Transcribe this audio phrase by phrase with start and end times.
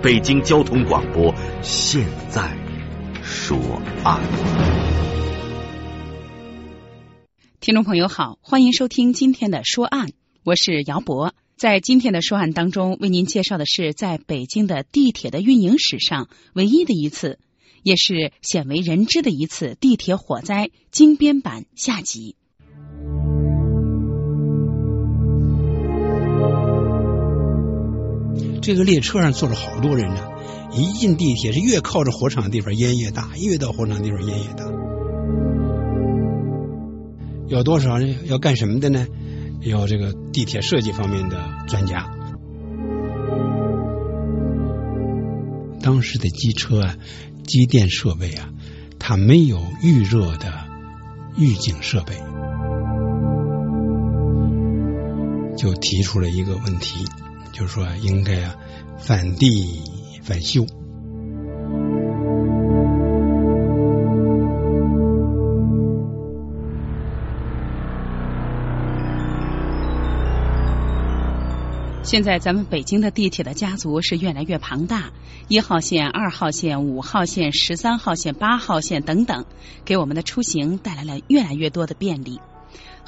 [0.00, 2.56] 北京交通广播现在
[3.20, 3.58] 说
[4.04, 4.22] 案。
[7.58, 10.12] 听众朋友好，欢迎收听今天的说案，
[10.44, 11.34] 我是姚博。
[11.56, 17.40] 在今天的说案当中，为您介绍的是在北京的地铁的运营史上唯一的一次，
[17.82, 22.36] 也是鲜为人知的一次地铁火灾精编版下集。
[28.68, 30.20] 这个列车上坐了好多人呢，
[30.74, 34.66] 一进地铁是越靠着火场的地方烟越大，越到火场地方烟越大。
[37.46, 39.06] 有多少人要干什么的呢？
[39.62, 42.12] 要这个地铁设计方面的专家。
[45.80, 46.96] 当时的机车啊，
[47.46, 48.50] 机电设备啊，
[48.98, 50.52] 它没有预热的
[51.38, 52.16] 预警设备，
[55.56, 57.06] 就提出了一个问题。
[57.58, 58.54] 就是说，应该啊，
[59.00, 59.82] 反地
[60.22, 60.64] 返修。
[72.04, 75.10] 现在咱们北京的地铁的家族是越来越庞大，
[75.48, 79.44] 一号线、二号线、五号线、十三号线、八号线等等，
[79.84, 82.40] 给我们的出行带来了越来越多的便利。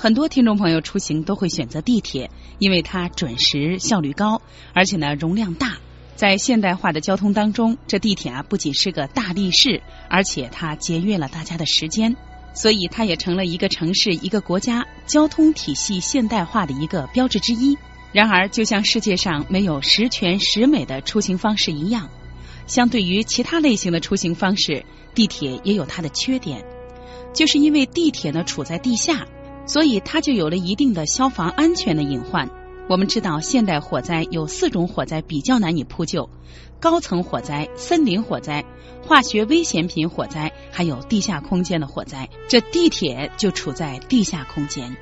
[0.03, 4.41] 很多听众朋友出行都会选择地铁，因为它准时、效率高，
[4.73, 5.77] 而且呢容量大。
[6.17, 12.17] 在现代化的交通当中，这地铁啊不仅是个大力士，而且它节约了大家的时间，
[12.55, 17.77] 所以它也成了一个城市、一个国家交通体系现代化的一个标志之一。
[18.11, 22.08] 然而，就像世界上没有十全十美的出行方式一样，
[22.67, 24.83] 相对于其他类型的出行方式，
[25.14, 26.64] 地铁也有它的缺点，
[27.35, 29.27] 就是因为地铁呢处在地下。
[29.70, 32.51] 所以它就有了一定的消防安全的隐患。
[32.89, 36.29] 我们知道，现代火灾有四种火灾比较难以扑救：
[36.81, 38.64] 高层火灾、森林火灾、
[39.01, 42.29] 化学危险品火灾，还有地下空间的火灾。
[42.48, 44.97] 这地铁就处在地下空间。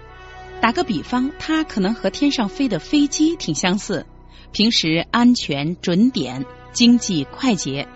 [0.60, 4.04] 打个比方，它可能和天上飞的飞机挺相似，
[4.52, 7.88] 平时安全、准点、经济、快捷。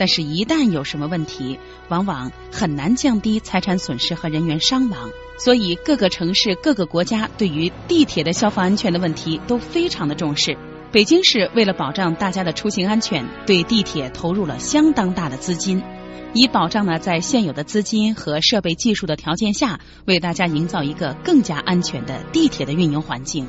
[0.00, 1.58] 但是，一旦有什么问题，
[1.90, 5.10] 往往很难降低财产损失和人员伤亡。
[5.36, 10.56] 所以，各个城市、各个国家对于地铁的消防安全的问题都非常的重视。
[10.90, 15.82] 北京市为了保障大家的出行安全，对地铁投入了相当大的资金，
[16.32, 23.46] 以保障呢在现有的资金和设备技术的条件下，为大家营造一个更加安全的地铁的运营环境。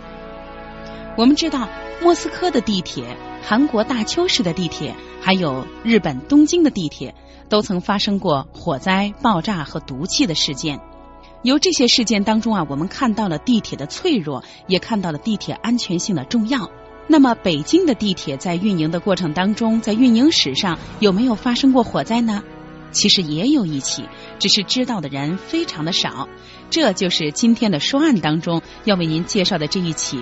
[1.15, 1.69] 我们知道，
[2.01, 3.15] 莫斯科的地铁。
[3.43, 7.13] 韩国大邱市的地铁，还有日本东京的地铁，
[7.49, 10.79] 都曾发生过火灾、爆炸和毒气的事件。
[11.43, 16.69] 由这些事件当中啊，我们看到了地铁的脆弱，也看到了地铁安全性的重要。
[17.07, 22.43] 那么，北京的地铁在运营的过程当中，在运营史上有没有发生过火灾呢？
[22.91, 24.05] 其实也有一起，
[24.37, 26.29] 只是知道的人非常的少。
[26.69, 30.21] 这就是今天的说案当中要为您介绍的这一起。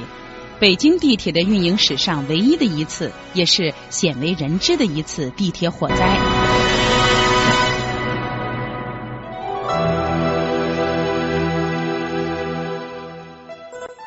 [0.60, 6.20] 北京地铁的运营史上唯一的一次，也是鲜为人知的一次地铁火灾。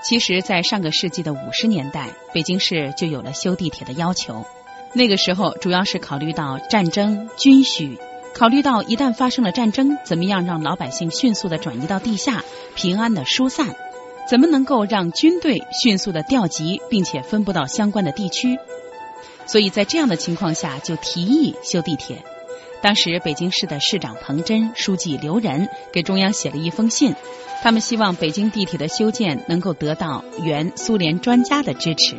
[0.05, 4.45] 其实，在上个世纪的五十年代，北京市就有了修地铁的要求。
[4.93, 7.97] 那个时候，主要是考虑到战争、军需，
[8.35, 13.75] 考虑到一旦发生了战争，怎么样让老百姓迅速的转移到地下，平安的疏散。
[14.29, 18.59] 怎么能够让军队迅速的调集，并且分布到相关的地区？
[19.47, 22.23] 所以在这样的情况下，就提议修地铁。
[22.81, 27.15] 当时北京市的市长彭真、书记刘仁给中央写了一封信，
[27.63, 32.17] 他们希望北京地铁的修建能够得到原苏联专家的支持。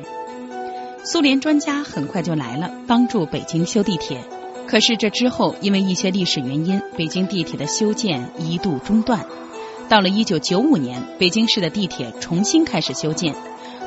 [1.03, 4.23] 苏联专家很快就来了，帮助北京修地铁。
[4.67, 9.25] 可是这之后，因为一些历史原因，北京地铁的修建一度中断。
[9.93, 13.35] 到了一九九五年，北京市的地铁重新开始修建。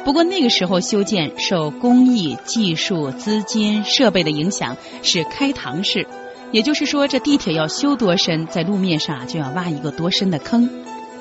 [0.04, 6.06] 不过那个时候修建受工艺、技术、资金、设备的影响是开膛式，
[6.52, 10.70] 也就是说这地铁要修多深，在路面上就要挖一个多深的坑。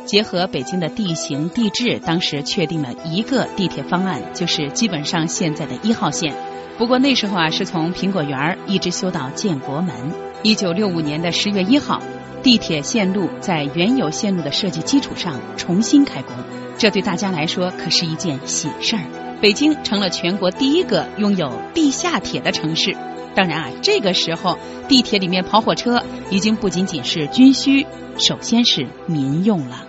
[0.05, 6.31] 结合北京的地形地质，当时确定了一个地铁方案，就是基本上现在的一号线。
[6.77, 9.95] 不过那时候啊，是从苹果园一直修到建国门。
[10.43, 11.99] 一九六五年的十月一号，
[12.45, 16.35] 地铁线路在原有线路的设计基础上重新开工，
[16.77, 19.01] 这对大家来说可是一件喜事儿。
[19.41, 22.95] 北京成了全国第一个拥有地下铁的城市。
[23.33, 27.83] 当然啊，这个时候地铁里面跑火车已经不仅仅是军需，
[28.19, 29.87] 首先是民用了。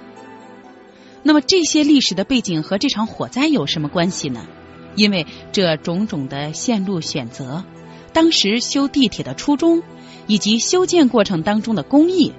[1.22, 4.46] 那么这些历史的背景和这场火灾有什么关系呢？
[4.94, 7.64] 因为这种种的线路选择，
[8.14, 9.82] 当时修地铁的初衷，
[10.26, 12.32] 以及修建过程当中的工艺，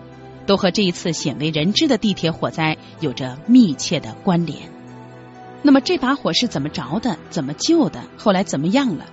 [0.47, 4.57] 都和这一次鲜为人知的地铁火灾有着密切的关联。
[5.61, 7.17] 那么这把火是怎么着的？
[7.29, 8.01] 怎么救的？
[8.17, 9.05] 后来怎么样了？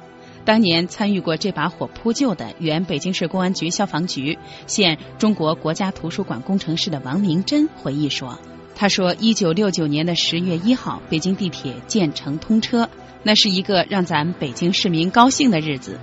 [0.45, 8.39] 当年参与过这把火扑救的原北京市公安局消防局、现中国国家图书馆工程师的王明珍回忆说。
[8.77, 12.91] 他说：“一九六九年的十月一号，北京地铁建成通车，
[13.23, 15.99] 那是一个让咱北京市民高兴的日子。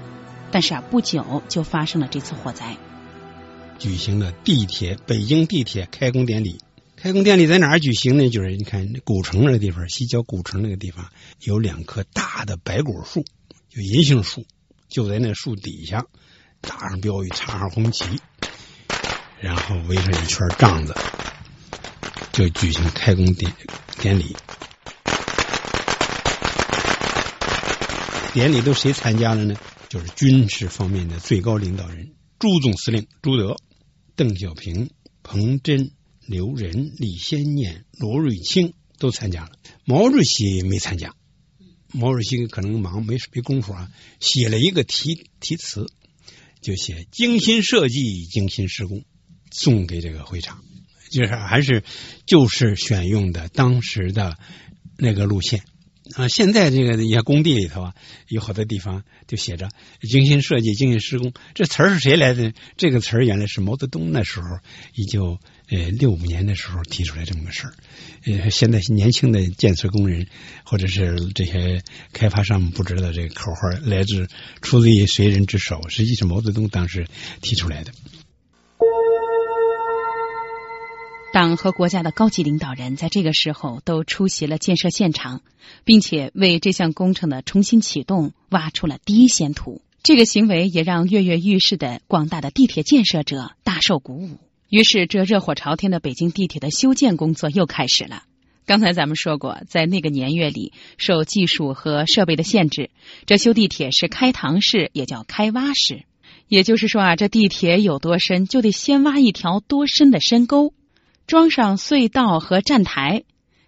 [0.51, 2.78] 但是啊，不久就发生了这次火灾。
[3.81, 6.60] 举行了地铁北京地铁开工典礼。
[6.95, 8.30] 开工典礼在哪儿举行呢？
[8.30, 13.25] 就是你看古城那个地方，西郊古城那个地方有两棵大的白果树，
[13.69, 14.45] 就银杏树，
[14.88, 16.06] 就在那树底下
[16.62, 18.06] 打上标语，插上红旗，
[19.39, 20.95] 然后围上一圈帐子。”
[22.31, 23.51] 就举行开工典
[24.00, 24.36] 典礼，
[28.31, 29.56] 典礼都谁参加了呢？
[29.89, 33.57] 就是军事方面的最高领导人，朱总司令朱德、
[34.21, 34.91] 邓小平、
[35.23, 35.94] 彭真、
[36.27, 39.51] 刘仁、李先念、罗瑞卿都参加了，
[39.83, 41.15] 毛主席没参加。
[41.91, 45.88] 毛主席可能忙没没工夫啊，写了一个题题词，
[46.62, 49.03] 就写精心设计、精心施工，
[49.50, 50.63] 送给这个会场。
[51.09, 51.83] 就是还是
[52.27, 54.38] 就是选用的当时的
[54.97, 55.63] 那个路线
[56.16, 57.96] 啊，现在这个一些工地里头啊，
[58.28, 59.69] 有好多地方就写着
[60.02, 62.54] 精心设计、精心施工，这词儿是谁来的？
[62.78, 64.48] 这个词儿原来是毛泽东那时候，
[64.96, 67.74] 一九呃六五年的时候提出来这么个事儿。
[68.25, 70.28] 呃，现在年轻的建设工人
[70.63, 71.81] 或者是这些
[72.14, 74.28] 开发商不知道这个口号来自
[74.62, 77.07] 出自于谁人之手，实际是毛泽东当时
[77.42, 77.92] 提出来的。
[81.33, 85.42] 党和国家的高级领导人在这个时候都出席了建设现场，
[85.86, 89.81] 并且为这项工程的重新启动挖出了第一先土。
[90.04, 94.39] 这个行为也让跃跃欲试的广大的地铁建设者大受鼓舞。
[94.68, 98.24] 于是，这热火朝天的北京地铁的修建工作又开始了。
[98.66, 102.89] 刚才咱们说过，在那个年月里，受技术和设备的限制，
[103.25, 106.04] 这修地铁是开膛式，也叫开挖式。
[106.50, 110.74] 也就是说啊，这地铁有多深，就得先挖一条多深的深沟。
[111.27, 113.23] 装上隧道和站台，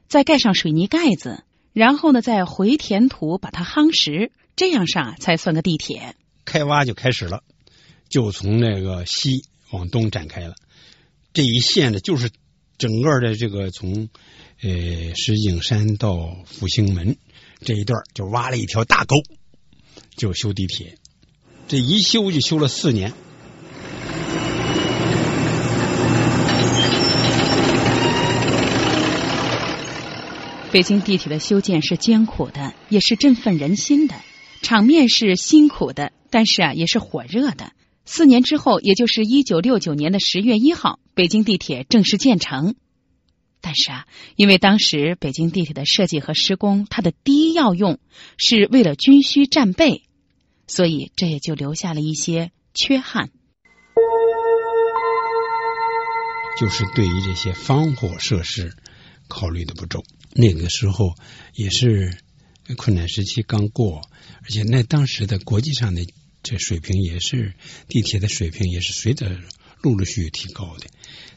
[0.07, 6.15] 再盖上水泥盖子，然后呢，再回填土把它夯实，这样上才算个地铁。
[6.45, 7.44] 开挖就开始了，
[8.09, 10.55] 就从那个西往东展开了。
[11.33, 12.29] 这一线呢，就是
[12.77, 14.09] 整个的这个从
[14.61, 17.15] 呃石景山到复兴门
[17.61, 19.15] 这一段，就挖了一条大沟，
[20.15, 20.97] 就修地铁。
[21.67, 23.13] 这一修就修了四年。
[30.74, 34.16] 北京地铁的修建是艰苦的，也是振奋人心的，
[34.64, 37.74] 场面是辛苦的，但是啊，也是火热的。
[38.06, 42.74] 四年之后，也就是一九六九年的十月一号，北京地铁正式建成。
[43.62, 48.00] 但是啊，因为当时北京地铁的设计和施工，它的第一要用
[48.38, 50.01] 是为了军需战备，
[50.65, 53.30] 所以这也就留下了一些缺憾。
[56.60, 58.75] 就是对于这些防火设施
[59.34, 60.04] 考虑的不周。
[60.34, 61.16] 那个时候
[61.54, 62.18] 也是
[62.78, 64.02] 困难时期刚过，
[64.44, 66.06] 而且那当时的国际上的
[66.44, 67.54] 这水平也是
[67.88, 69.38] 地铁的水平也是随着
[69.82, 70.88] 陆陆续续提高的。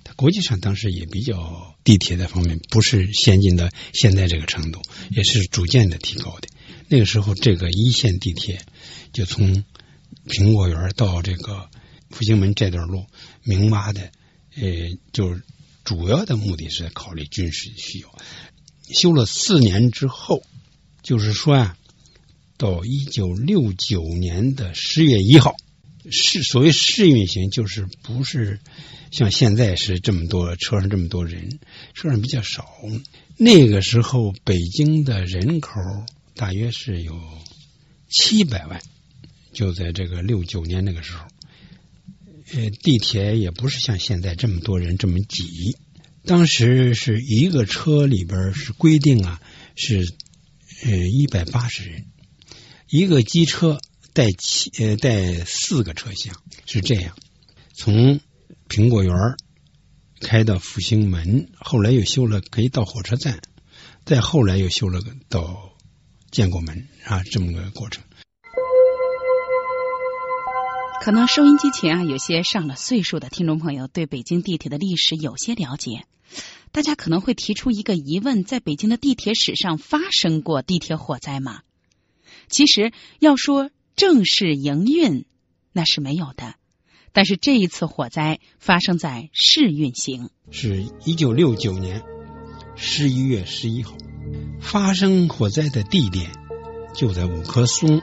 [0.05, 6.49] 它国际上当时也比较地铁的方面不是先进的现在这个程度，也是逐渐的提高的。
[6.89, 8.61] 那个时候这个一线地铁
[9.13, 9.65] 就从
[10.27, 11.69] 苹果园到这个
[12.11, 13.05] 复兴门这段路
[13.43, 14.13] 明挖的，
[14.55, 15.37] 呃，就
[15.87, 18.13] 主要的目的是考虑军事需要。
[18.91, 20.43] 修了四年之后，
[21.01, 21.79] 就是说啊，
[22.57, 25.55] 到一九六九年的十月一号，
[26.11, 28.59] 试所谓试运行，就是不是
[29.13, 31.61] 像现在是这么多车上这么多人，
[31.95, 32.69] 车上比较少。
[33.37, 35.81] 那个时候北京的人口
[36.35, 37.15] 大约是有
[38.09, 38.83] 七百万，
[39.53, 41.27] 就在这个六九年那个时候，
[42.55, 45.77] 呃，地铁也不是像现在这么多人这么挤。
[46.25, 49.41] 当时是一个车里边是规定啊，
[49.75, 49.99] 是
[50.85, 52.07] 呃一百八十人，
[52.89, 53.81] 一个机车
[54.13, 56.35] 带七呃带四个车厢，
[56.67, 57.17] 是这样。
[57.75, 58.21] 从
[58.69, 59.15] 苹果园
[60.21, 63.41] 开到复兴门，后来又修了可以到火车站，
[64.05, 65.77] 再后来又修了个到
[66.31, 68.03] 建国门啊，这么个过程。
[71.01, 76.05] 可能收音机前啊，有些上了岁数的听众朋友对北京地铁的历史有些了解。
[76.73, 81.61] 大家可能会提出一个疑问：在北京的地铁史上发生过地铁火灾吗？
[82.49, 85.27] 其实要说正式营运，
[85.73, 86.55] 那是没有的。
[87.13, 92.03] 但是这一次火灾发生在试运行，是一九六九年
[92.75, 93.97] 十一月十一号，
[94.61, 96.33] 发生火灾的地点
[96.95, 98.03] 就在五棵松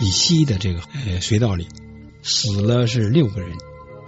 [0.00, 1.66] 以西的这个呃隧道里。
[2.28, 3.56] 死了是六个人，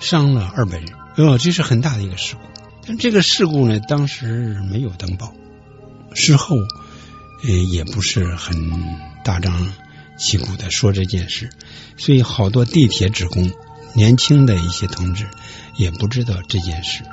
[0.00, 2.40] 伤了二百人，哦，这是很大的一个事故。
[2.84, 5.32] 但这个事故呢，当时没有登报，
[6.14, 8.56] 事后呃也不是很
[9.24, 9.72] 大张
[10.18, 11.48] 旗鼓的说这件事，
[11.96, 13.52] 所以好多地铁职工、
[13.94, 15.28] 年轻的一些同志
[15.76, 17.04] 也不知道这件事，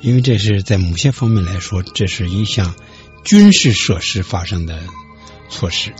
[0.00, 2.74] 因为这是在某些方面来说，这是一项
[3.24, 4.82] 军事设施发生的
[5.48, 5.92] 措施，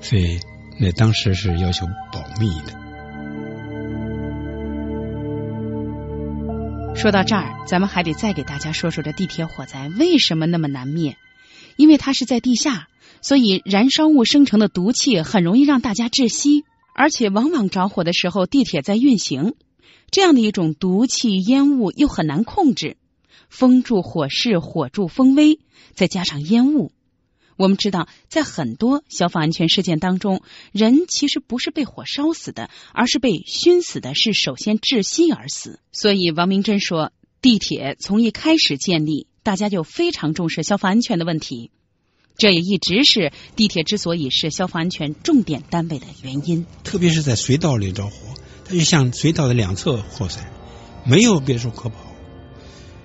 [0.00, 0.38] 所以
[0.78, 2.79] 那当时是要求保密的。
[7.00, 11.16] 说到这儿，咱们还得再给大家说说这地铁火灾为什么那么难灭？
[11.76, 12.88] 因为它是在地下，
[13.22, 19.54] 所以燃烧物生成的毒气很容易让大家窒息，而且往往着火的时候地铁在运行，
[20.10, 22.98] 这样的一种毒气烟雾又很难控制，
[23.48, 25.58] 风助火势，火助风威，
[25.94, 26.92] 再加上烟雾。
[27.60, 30.40] 我们知道，在很多消防安全事件当中，
[30.72, 35.78] 人其实不是被火烧死的，而是被熏死的，是首先窒息而死。
[35.92, 37.12] 所以，王明珍说，
[37.42, 41.70] 地铁从一开始建立，大家就非常重视消防安全的问题，
[42.38, 46.64] 这也一直是地铁之所以是消防安全重点单位的原因。
[46.82, 48.12] 特别是在隧道里着火，
[48.64, 50.50] 它就像隧道的两侧扩散，
[51.04, 51.96] 没有别处可跑。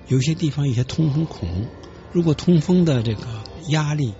[0.08, 1.68] 有些地方有些通风孔，
[2.10, 4.14] 如果通风的这个压力。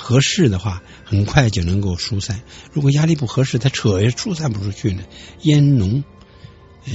[0.00, 2.42] 合适的话，很快就能够疏散。
[2.72, 5.02] 如果压力不合适，它扯也疏散不出去呢。
[5.42, 6.02] 烟浓、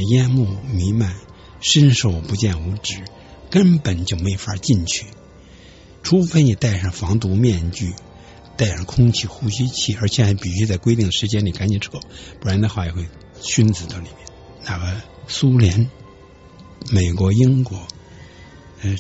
[0.10, 1.16] 烟雾弥漫，
[1.62, 3.04] 伸手不见五指，
[3.52, 5.06] 根本就没法进去。
[6.04, 7.94] 除非你戴上防毒面具，
[8.58, 12.00] 戴上空气呼吸器，而且还必须在规定的时间里赶紧撤，
[12.40, 13.08] 不然的话也会
[13.40, 14.28] 熏死到里面。
[14.66, 15.90] 那个苏联、
[16.92, 17.88] 美国、英国、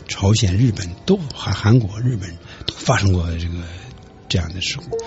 [0.07, 3.55] 朝鲜、日本都还韩国、日本都发生过这个。
[4.35, 4.97] 这样的事故。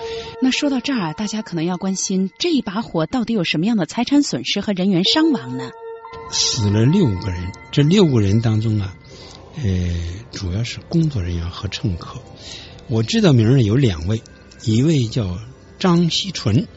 [0.41, 5.69] 那说到这儿，大家可能要关心这一把火到底有什么样的财产损失和人员伤亡呢？
[6.31, 8.95] 死了六个人，这六个人当中啊，
[9.57, 9.95] 呃，
[10.31, 12.19] 主要是工作人员和乘客。
[12.87, 14.23] 我知道名儿有两位，
[14.63, 15.37] 一位叫
[15.77, 16.67] 张锡纯，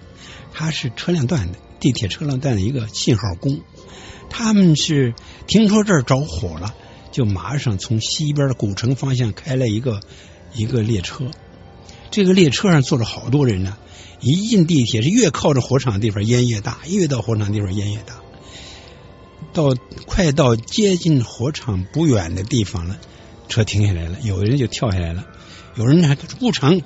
[0.53, 3.63] 他是车辆段的地铁车辆段的一个信号工。
[4.29, 5.15] 他们是
[5.47, 6.75] 听说这儿着火了，
[7.13, 10.01] 就马上从西边的古城方向开了一个
[10.53, 11.31] 一个列车。
[12.13, 13.79] 这个列车上坐着好多人呢，
[14.21, 18.21] 一进地铁是越靠着火场的地方烟越大，越到火场地方烟越大。
[19.55, 19.75] 到
[20.07, 22.99] 快到接近火场不远的地方了，
[23.49, 25.27] 车停下来了，有的人就跳下来了，
[25.75, 26.83] 有人还不成，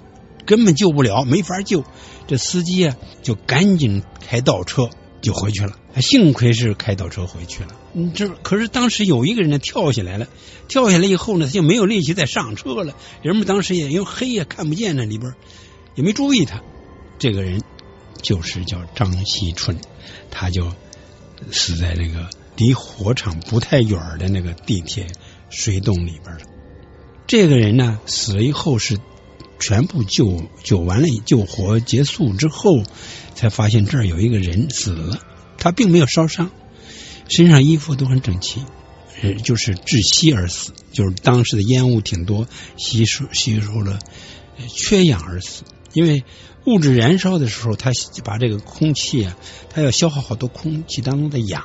[0.46, 1.82] 根本救不了，没法救。
[2.28, 4.90] 这司机啊，就赶紧开倒车
[5.26, 5.76] 就回去了。
[6.00, 7.70] 幸亏是开倒车回去了。
[7.94, 10.28] 嗯，这可是当时有一个人呢跳下来了，
[10.68, 12.94] 跳下来以后呢，他就没有力气再上车了。
[13.22, 15.34] 人们当时也因为黑也看不见那里边，
[15.96, 16.62] 也没注意他。
[17.18, 17.60] 这个人
[18.22, 19.76] 就是叫张锡春，
[20.30, 20.72] 他就
[21.50, 25.08] 死在那个离火场不太远的那个地铁
[25.50, 26.42] 水洞里边了。
[27.26, 28.96] 这个人呢死了以后是
[29.58, 32.82] 全部救救完了，救火结束之后
[33.34, 35.18] 才发现这儿有一个人死了。
[35.58, 36.50] 他并没有烧伤，
[37.28, 38.60] 身上衣服都很整齐，
[39.22, 42.46] 呃，就是窒息而死，就是当时的烟雾挺多，
[42.76, 43.98] 吸收吸收了
[44.68, 45.64] 缺氧而死。
[45.92, 46.24] 因为
[46.66, 47.90] 物质燃烧的时候，它
[48.22, 49.36] 把这个空气啊，
[49.70, 51.64] 它要消耗好多空气当中的氧。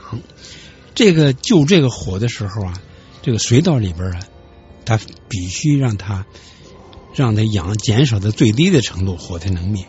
[0.95, 2.81] 这个救这个火的时候啊，
[3.21, 4.19] 这个隧道里边啊，
[4.86, 6.25] 它必须让它
[7.13, 9.86] 让它氧减少到最低的程度，火才能灭。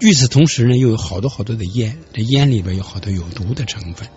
[0.00, 4.08] 与此同时呢，又有好多好多的烟，这烟里边有好多有毒的成分，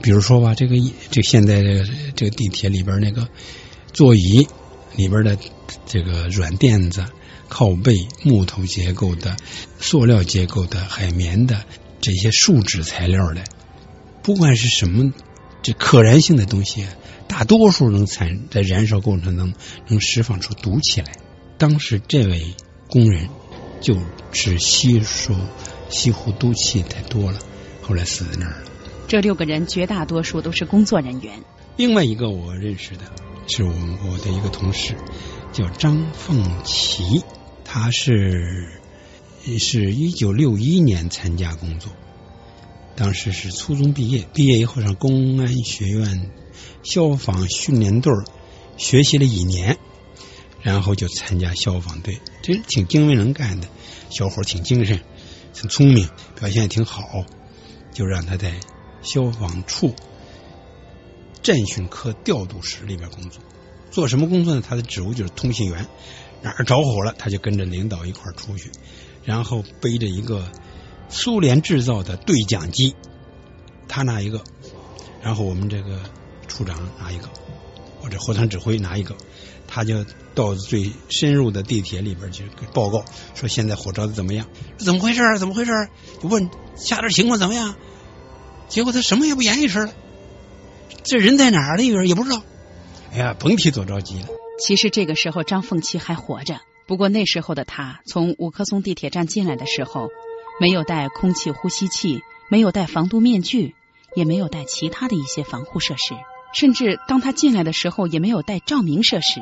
[0.00, 0.76] 比如说吧，这个
[1.10, 1.84] 这现在这个
[2.16, 3.28] 这个地铁里边那个
[3.92, 4.48] 座椅
[4.96, 5.36] 里边的
[5.84, 7.04] 这个软垫子、
[7.48, 9.36] 靠背、木头结构的、
[9.78, 11.64] 塑料结构的、海绵的
[12.00, 13.44] 这些树脂材料的，
[14.22, 15.12] 不管是什么
[15.62, 16.86] 这可燃性的东西，
[17.28, 19.54] 大多数能产在燃烧过程中能
[19.86, 21.12] 能释放出毒气来。
[21.60, 22.54] 当时这位
[22.88, 23.28] 工人
[23.82, 23.94] 就
[24.32, 25.34] 是吸收
[25.90, 27.38] 西湖毒气太多了，
[27.82, 28.70] 后来死在那儿了。
[29.06, 31.44] 这六个人绝大多数都是工作人员。
[31.76, 33.02] 另外一个我认识的
[33.46, 34.94] 是我我的一个同事，
[35.52, 37.22] 叫张凤琪，
[37.62, 38.80] 他是
[39.58, 41.92] 是一九六一年参加工作，
[42.96, 46.30] 当时是初中毕业，毕业以后上公安学院
[46.82, 48.10] 消防训练队
[48.78, 49.76] 学习了一年，
[50.62, 53.68] 然后就参加消防队，这挺精明能干的
[54.10, 55.00] 小伙，挺精神，
[55.52, 57.24] 挺聪明，表现也挺好，
[57.92, 58.54] 就让他在
[59.02, 59.94] 消防处。
[61.42, 63.42] 战训科调度室里边工作，
[63.90, 64.62] 做什么工作呢？
[64.66, 65.86] 他的职务就是通信员，
[66.42, 68.70] 哪儿着火了，他就跟着领导一块儿出去，
[69.24, 70.46] 然后背着一个
[71.08, 72.94] 苏联制造的对讲机，
[73.88, 74.44] 他拿一个，
[75.22, 75.98] 然后我们这个
[76.46, 77.30] 处长拿一个，
[78.02, 79.16] 或者火场指挥拿一个，
[79.72, 84.46] 他就到最深入的地铁里边去报告，说现在火着的怎么样？
[84.76, 85.38] 怎么回事？
[85.38, 85.88] 怎么回事？
[86.20, 87.76] 就问下边情况怎么样？
[88.68, 89.94] 结果他什么也不言语似的。
[91.04, 92.06] 这人在哪儿呢？
[92.06, 92.42] 也不知道。
[93.12, 94.28] 哎呀，甭提多着急了。
[94.58, 100.08] 其实这个时候张凤岐还活着，不过那时候的他从五棵松地铁站进来的时候，
[100.60, 103.74] 没有带空气呼吸器，没有戴防毒面具，
[104.14, 106.14] 也没有带其他的一些防护设施，
[106.52, 109.40] 甚至当他进来的时候也没有带照明设施。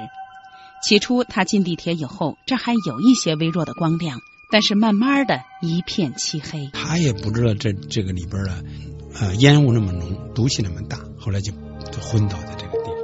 [0.83, 4.21] 起初他进地铁以后，这还有一些微弱的光亮，
[4.53, 6.71] 但是慢慢的一片漆黑。
[6.73, 8.65] 他也不知道这这个里边的
[9.21, 10.99] 呃烟雾那么浓，毒气那么大。
[11.19, 11.53] 后来就
[11.91, 12.95] 就昏倒在这个地方。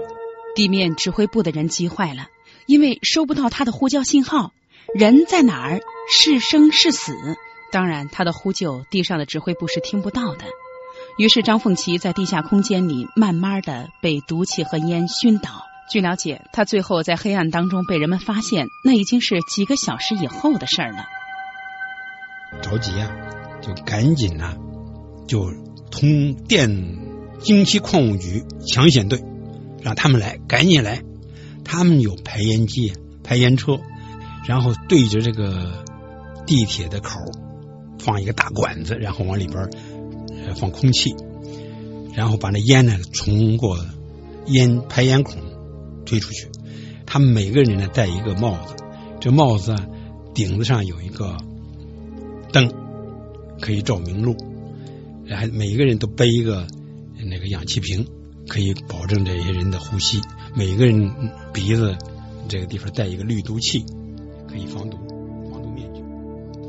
[0.54, 2.28] 地面指挥部的人急坏了，
[2.66, 4.52] 因为收不到他的呼叫信号，
[4.94, 7.12] 人在哪儿是生是死？
[7.72, 10.44] 当然，他的呼救地上的指挥部是听不到的。
[11.16, 15.50] 于是张凤琪在地下空间里慢慢的被毒气和烟熏倒。
[15.90, 21.04] 据了解，他最后在黑暗当中被人们发现，那已经是几个小时以后的事儿了。
[22.62, 23.10] 着急啊，
[23.60, 24.56] 就赶紧啊，
[25.28, 25.52] 就
[25.90, 27.00] 通电。
[27.40, 29.22] 京西矿务局抢险队，
[29.82, 31.02] 让他们来，赶紧来。
[31.62, 33.78] 他们有排烟机、排烟车，
[34.46, 35.84] 然后对着这个
[36.46, 37.18] 地铁的口
[37.98, 39.68] 放一个大管子，然后往里边
[40.54, 41.14] 放空气，
[42.14, 43.78] 然后把那烟呢通过
[44.46, 45.40] 烟排烟孔
[46.04, 46.48] 推出去。
[47.06, 48.74] 他们每个人呢戴一个帽子，
[49.20, 49.74] 这帽子
[50.34, 51.36] 顶子上有一个
[52.52, 52.72] 灯，
[53.60, 54.36] 可以照明路。
[55.24, 56.66] 然后每个人都背一个。
[57.26, 58.06] 那个氧气瓶
[58.48, 60.20] 可以保证这些人的呼吸。
[60.54, 61.10] 每个人
[61.54, 61.96] 鼻子
[62.48, 63.82] 这个地方带一个滤毒器，
[64.46, 64.98] 可以防毒，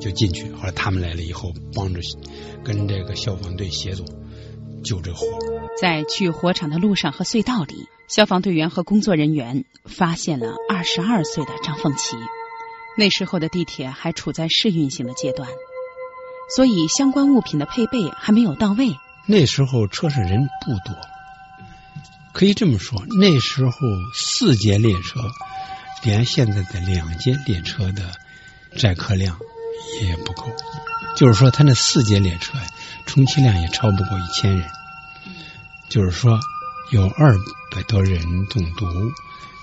[0.05, 0.51] 就进去。
[0.51, 1.99] 后来他们来了以后，帮着
[2.63, 4.05] 跟这个消防队协作
[4.83, 5.25] 救这火。
[5.81, 7.73] 在去火场的路上和隧道里，
[8.07, 12.15] 消防队员和工作人员发现了二十二岁的张凤琪。
[12.97, 15.49] 那时候的地铁还处在试运行的阶段，
[16.55, 18.95] 所以相关物品的配备还没有到位。
[19.25, 20.95] 那时候车上人不多，
[22.31, 23.71] 可以这么说，那时候
[24.13, 25.19] 四节列车
[26.03, 28.11] 连现在的两节列车的
[28.77, 29.37] 载客量
[30.01, 30.51] 也不够，
[31.15, 32.57] 就是说，他那四节列车
[33.05, 34.69] 充其量也超不过一千人，
[35.89, 36.39] 就是说
[36.91, 37.35] 有二
[37.71, 38.85] 百多人中毒，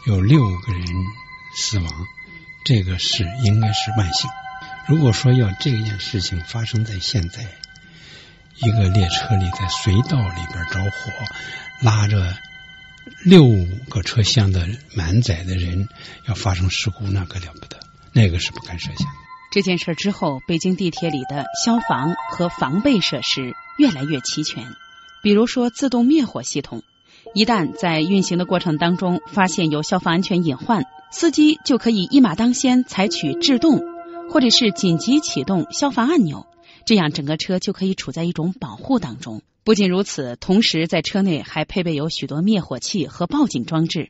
[0.07, 0.87] 有六个人
[1.57, 1.91] 死亡，
[2.65, 4.31] 这个是应该是万幸。
[4.89, 7.45] 如果说要这件事情发生在现在。
[8.59, 11.11] 一个列车里在隧道里边着火，
[11.81, 12.37] 拉着
[13.25, 13.45] 六
[13.89, 15.89] 个车厢的满载的人
[16.29, 17.81] 要发生事故，那可了不得，
[18.13, 19.09] 那个是不敢设想。
[19.53, 24.65] 这件事之后，北京地铁里的消防和防备设施越来越齐全，
[25.23, 26.83] 比如说自动灭火系统，
[27.35, 33.83] 一旦在运行的过程当中发现有消防安全隐患，司机就可以一马当先采取制动
[34.31, 36.47] 或者是紧急启动消防按钮。
[36.87, 39.43] 这样，整个车就可以处在一种保护当中。
[39.65, 44.09] 不仅如此，同时在车内还配备有许多灭火器和报警装置。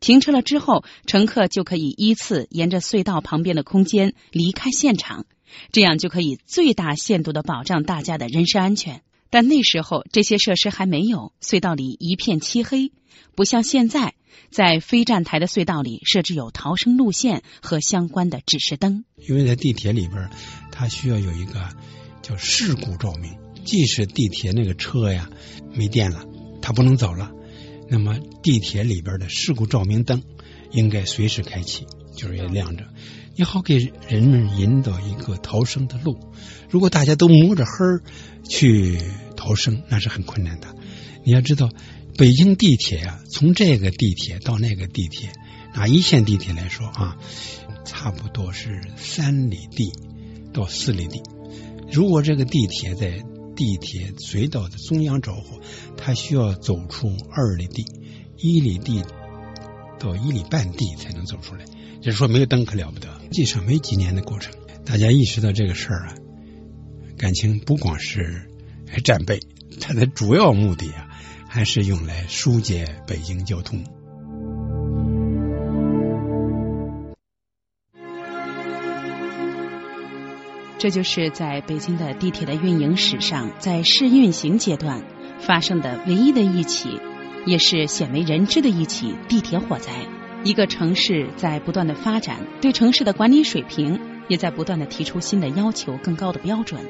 [0.00, 5.26] 停车了之后，乘客就可以依次沿着隧道旁边的空间离开现场，
[5.72, 9.02] 这样就可以最大限度的保障大家的人身安全。
[9.30, 12.92] 但那时候这些设施还没有，隧道里一片漆黑，
[13.34, 14.14] 不像现在，
[14.50, 19.04] 在非站台的隧道里设置有逃生路线和相关的指示灯。
[19.16, 20.30] 因为在地铁里边，
[20.72, 21.68] 它需要有一个。
[22.22, 25.30] 叫事故照明，即使地铁那个车呀
[25.72, 26.22] 没电了，
[26.60, 27.32] 它不能走了，
[27.90, 30.22] 那么地铁里边的事故照明灯
[30.70, 32.84] 应该随时开启，就是也亮着，
[33.34, 36.16] 也好给人们引导一个逃生的路。
[36.68, 37.72] 如果大家都摸着黑
[38.48, 38.98] 去
[39.36, 40.68] 逃生，那是很困难的。
[41.24, 41.68] 你要知道，
[42.16, 45.32] 北京地铁啊，从这个地铁到那个地铁，
[45.74, 47.16] 拿一线地铁来说啊，
[47.84, 49.92] 差不多是三里地
[50.54, 51.20] 到四里地。
[51.90, 53.20] 如果这个地铁在
[53.60, 55.60] 地铁隧道的中央着火，
[55.94, 57.84] 它需要走出二里地、
[58.38, 59.04] 一里地
[59.98, 61.66] 到一里半地才能走出来。
[62.00, 63.20] 就是说，没有灯可了不得。
[63.24, 64.54] 实际上没几年的过程，
[64.86, 66.14] 大家意识到这个事儿啊，
[67.18, 68.48] 感情不光是
[69.04, 69.40] 战备，
[69.78, 71.10] 它的主要目的啊，
[71.46, 73.84] 还是用来疏解北京交通。
[80.80, 85.04] 这就是在北京的地铁的运营史上，在试运行阶段
[85.38, 86.98] 发生的唯一的一起，
[87.44, 89.92] 也是鲜为人知的一起地铁火灾。
[90.42, 96.80] 一个城市在不断的发展，对城市的管理水平也在不断的提出新的要求、更高的标准。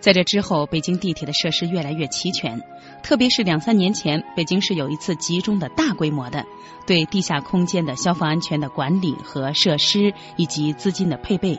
[0.00, 2.60] 在这之后，北京地铁的设施越来越齐全，
[3.02, 6.44] 特别是两三年前，北京市有一次集中的大规模的
[6.86, 11.58] 对地下空间的消防安全的管理和设施以及资金的配备。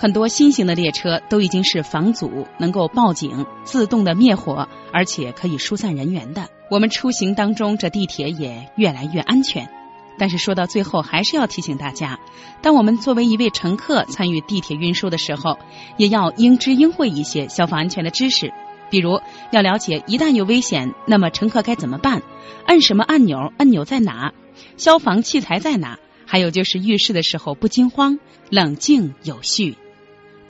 [0.00, 6.48] 很多新型的列车都已经是防阻、能够报警、自动的灭火，而且可以疏散人员的。
[6.70, 9.68] 我们出行当中，这地铁也越来越安全。
[10.16, 12.18] 但是说到最后，还是要提醒大家，
[12.62, 15.58] 当我们作为一位乘客参与地铁运输的时候，
[15.98, 18.54] 也要应知应会一些消防安全的知识，
[18.88, 22.22] 比如要了解一旦有危险，那么乘客该怎么办？
[22.64, 23.52] 按什么按钮？
[23.58, 24.32] 按钮在哪？
[24.78, 25.98] 消防器材在哪？
[26.24, 29.76] 还有就是遇事的时候不惊慌，冷静有序。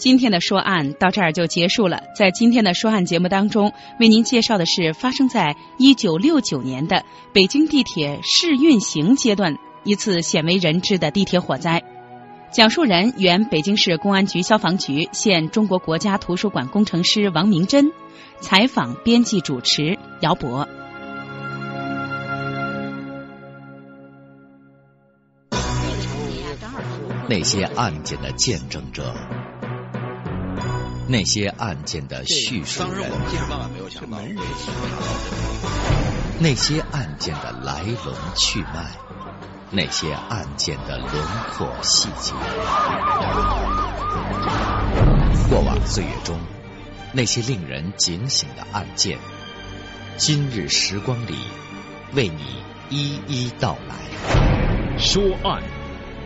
[0.01, 2.01] 今天的说案到这儿就结束了。
[2.17, 11.83] 在今天的说案节目当中，为您介绍的是发生在一九六九年的北京地铁试运行阶段一次鲜为人知的地铁火灾。
[12.51, 17.93] 讲述人原北京市公安局消防局，现中国国家图书馆工程师王明珍。
[18.41, 20.67] 采访、编辑、主持姚博。
[27.29, 29.15] 那些案件的见证者。
[31.11, 33.11] 那些案件的叙述人，
[36.39, 38.93] 那些案件的来龙去脉，
[39.73, 41.11] 那些案件的轮
[41.53, 42.33] 廓细节，
[45.49, 46.39] 过往岁月中
[47.13, 49.19] 那些令人警醒的案件，
[50.17, 51.35] 今日时光里
[52.15, 53.97] 为你一一道来。
[54.97, 55.61] 说案，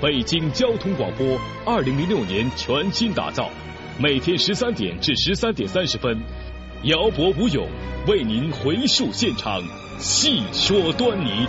[0.03, 3.49] 北京交通广播，二零零六年全新打造。
[3.97, 6.21] 每天十三点至十三点三十分，
[6.83, 7.69] 姚博吴勇
[8.09, 9.63] 为您回述现场，
[10.01, 11.47] 细说端倪。